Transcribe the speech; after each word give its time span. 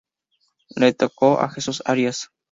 Le 0.77 0.93
tocó 0.95 1.39
a 1.41 1.47
Jesús 1.51 1.83
Arias. 1.85 2.31